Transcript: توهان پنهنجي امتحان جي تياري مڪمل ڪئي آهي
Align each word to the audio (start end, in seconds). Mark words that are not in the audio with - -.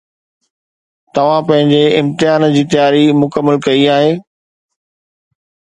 توهان 1.13 1.41
پنهنجي 1.47 1.83
امتحان 1.99 2.41
جي 2.55 2.63
تياري 2.73 3.05
مڪمل 3.21 3.55
ڪئي 3.65 3.83
آهي 3.97 4.13